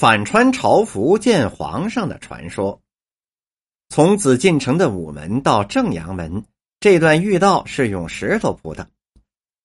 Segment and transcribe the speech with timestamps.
[0.00, 2.80] 反穿朝服见皇上的传说。
[3.90, 6.46] 从紫禁城的午门到正阳门，
[6.80, 8.88] 这段御道是用石头铺的。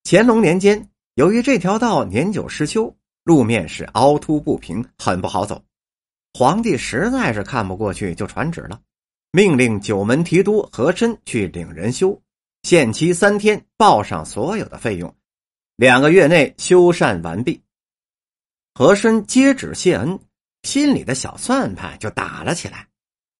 [0.03, 2.93] 乾隆年间，由于这条道年久失修，
[3.23, 5.63] 路面是凹凸不平，很不好走。
[6.33, 8.81] 皇帝实在是看不过去，就传旨了，
[9.31, 12.21] 命令九门提督和珅去领人修，
[12.63, 15.15] 限期三天，报上所有的费用，
[15.77, 17.61] 两个月内修缮完毕。
[18.77, 20.19] 和珅接旨谢恩，
[20.63, 22.89] 心里的小算盘就打了起来。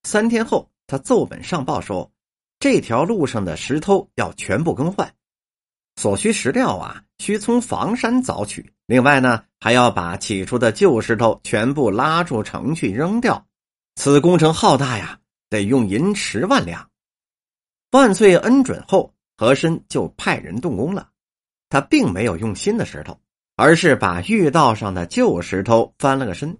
[0.04, 2.10] 三天后，他奏本上报说，
[2.58, 5.14] 这条路上的石头要全部更换，
[5.98, 8.72] 所需石料啊，需从房山凿取。
[8.86, 13.46] 另外呢，还要把起出的旧石头全部拉出城去扔掉。
[13.96, 16.90] 此工程浩大呀，得用银十万两。
[17.92, 21.10] 万岁恩准后，和珅就派人动工了。
[21.68, 23.20] 他并没有用新的石头。
[23.56, 26.58] 而是把御道上的旧石头翻了个身，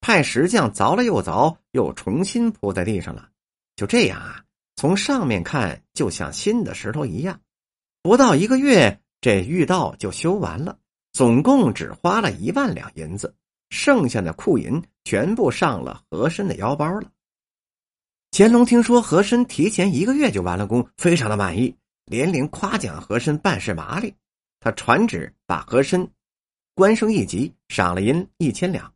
[0.00, 3.28] 派石匠凿了又凿，又重新铺在地上了。
[3.76, 4.42] 就这样啊，
[4.76, 7.40] 从上面看就像新的石头一样。
[8.02, 10.78] 不到一个月，这御道就修完了，
[11.12, 13.34] 总共只花了一万两银子，
[13.68, 17.10] 剩下的库银全部上了和珅的腰包了。
[18.30, 21.74] 乾隆听说和珅提前一个月就完了工，非常的满意，
[22.06, 24.14] 连连夸奖和珅办事麻利。
[24.66, 26.04] 他传旨把和珅
[26.74, 28.92] 官升一级，赏了银一千两。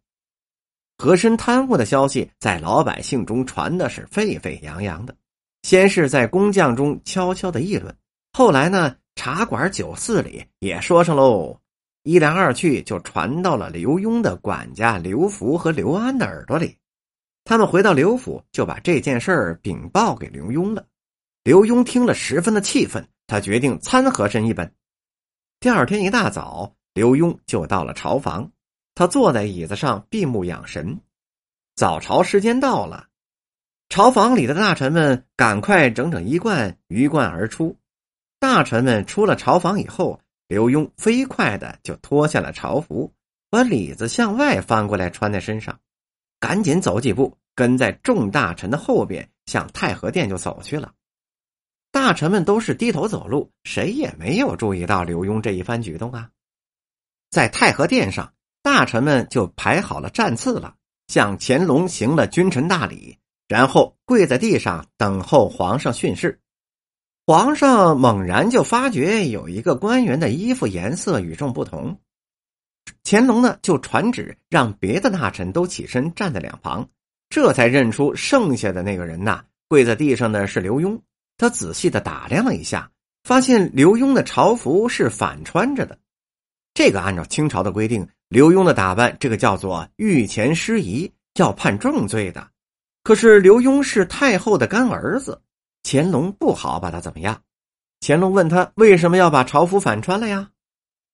[0.98, 5.14] 和珅贪污的消息在老百姓中传的是沸沸扬扬的，
[5.62, 7.94] 先是在工匠中悄悄的议论，
[8.32, 11.56] 后来呢，茶馆酒肆里也说上喽，
[12.02, 16.76] 一来二去就传到了刘墉的管家刘福和刘安的耳朵里。
[17.44, 20.84] 他们回到刘府，就把这件事儿禀报给刘墉了。
[21.44, 24.68] 刘墉听了十分的气愤，他决定参和珅一本。
[25.60, 28.50] 第二天一大早，刘墉就到了朝房。
[28.94, 30.98] 他坐在椅子上闭目养神。
[31.76, 33.08] 早朝时间到了，
[33.90, 37.76] 朝房里的大臣们赶快整整衣冠，鱼贯而出。
[38.38, 40.18] 大臣们出了朝房以后，
[40.48, 43.12] 刘墉飞快的就脱下了朝服，
[43.50, 45.78] 把里子向外翻过来穿在身上，
[46.38, 50.94] 赶紧走几步，跟在众大臣的后边向太和殿就走去了。
[52.02, 56.30] 大臣们都是低头走路，谁也没有注意到刘墉这一番举动啊。
[57.30, 60.76] 在太和殿上，大臣们就排好了站次了，
[61.08, 63.18] 向乾隆行了君臣大礼，
[63.48, 66.40] 然后跪在地上等候皇上训示。
[67.26, 72.00] 皇上猛然就发觉有一个官员的衣服颜色与众不同，
[73.04, 76.88] 乾隆呢就传旨让别的大臣都起身站在两旁，
[77.28, 80.98] 这才认出剩下的那个人呐，跪在地上的是刘墉。
[81.40, 82.90] 他仔细的打量了一下，
[83.24, 85.98] 发现刘墉的朝服是反穿着的。
[86.74, 92.46] 这个按照清朝的规定，刘墉的打扮，这个叫做御前失仪，要判重罪的。
[93.02, 95.40] 可是刘墉是太后的干儿子，
[95.82, 97.40] 乾隆不好把他怎么样。
[98.02, 100.50] 乾隆问他为什么要把朝服反穿了呀？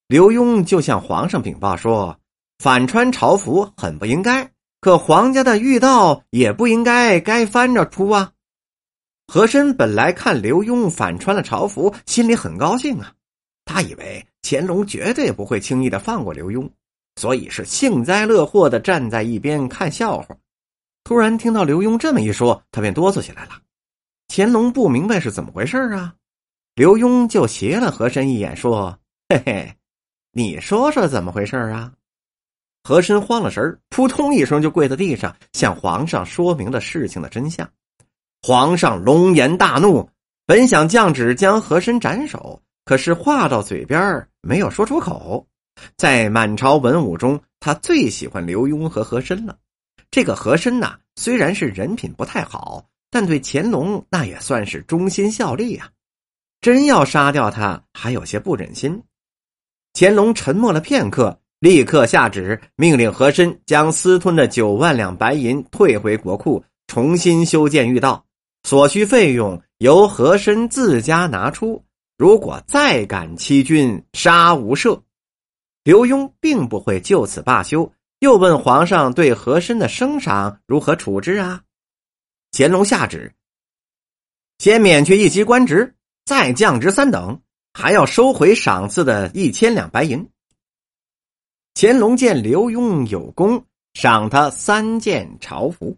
[0.08, 2.18] 刘墉就向皇上禀报说
[2.58, 4.50] ：“反穿朝服很不应该，
[4.80, 8.32] 可皇家的御道也不应该该翻着出啊。”
[9.36, 13.12] 和珅本来看刘墉反穿了朝服，心里很高兴啊。
[13.66, 16.66] 他以为乾隆绝对不会轻易的放过刘墉，
[17.16, 20.34] 所以是幸灾乐祸的站在一边看笑话。
[21.04, 23.60] 突然听到刘墉这么一说，他便哆嗦起来了。
[24.28, 26.14] 乾隆不明白是怎么回事啊。
[26.74, 28.98] 刘墉就斜了和珅一眼，说
[29.28, 29.76] ：“嘿嘿，
[30.32, 31.92] 你说说怎么回事啊？”
[32.82, 37.70] 和珅慌了神扑通一声就跪在地上，向皇上说明了事情的真相。
[38.46, 40.08] 皇上龙颜大怒，
[40.46, 45.44] 本想降旨将和珅斩首，可是话到嘴边没有说出口。
[45.96, 49.58] 在满朝文武中，他最喜欢刘墉和和珅了。
[50.12, 55.90] 这个和珅呐，虽然是人品不太好，但对乾隆那也算是忠心效力呀。
[56.60, 59.02] 真要杀掉他，还有些不忍心。
[59.92, 68.24] 乾隆沉默了片刻，立刻下旨命令和珅将私吞的九万两白银退回国库，重新修建御道。
[68.66, 71.84] 所需费用由和珅自家拿出，
[72.18, 75.02] 如果再敢欺君，杀无赦。
[75.84, 81.62] 刘墉并不会就此罢休，又问皇上对和珅的升赏如何处置啊？
[82.50, 83.32] 乾隆下旨，
[84.58, 87.40] 先免去一级官职，再降职三等，
[87.72, 90.28] 还要收回赏赐的一千两白银。
[91.76, 93.64] 乾隆见刘墉有功，
[93.94, 95.96] 赏他三件朝服。